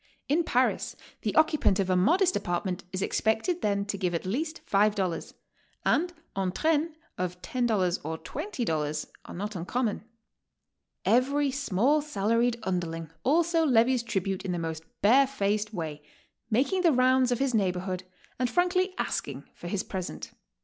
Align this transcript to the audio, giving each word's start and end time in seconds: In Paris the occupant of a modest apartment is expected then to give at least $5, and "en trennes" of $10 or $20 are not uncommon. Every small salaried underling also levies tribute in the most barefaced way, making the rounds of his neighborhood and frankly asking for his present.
In 0.27 0.43
Paris 0.43 0.95
the 1.21 1.35
occupant 1.35 1.79
of 1.79 1.87
a 1.87 1.95
modest 1.95 2.35
apartment 2.35 2.83
is 2.91 3.03
expected 3.03 3.61
then 3.61 3.85
to 3.85 3.99
give 3.99 4.15
at 4.15 4.25
least 4.25 4.59
$5, 4.65 5.33
and 5.85 6.11
"en 6.35 6.51
trennes" 6.53 6.95
of 7.19 7.39
$10 7.43 7.99
or 8.03 8.17
$20 8.17 9.05
are 9.25 9.33
not 9.35 9.55
uncommon. 9.55 10.03
Every 11.05 11.51
small 11.51 12.01
salaried 12.01 12.57
underling 12.63 13.11
also 13.23 13.63
levies 13.63 14.01
tribute 14.01 14.43
in 14.43 14.53
the 14.53 14.57
most 14.57 14.81
barefaced 15.03 15.71
way, 15.71 16.01
making 16.49 16.81
the 16.81 16.91
rounds 16.93 17.31
of 17.31 17.37
his 17.37 17.53
neighborhood 17.53 18.01
and 18.39 18.49
frankly 18.49 18.95
asking 18.97 19.47
for 19.53 19.67
his 19.67 19.83
present. 19.83 20.31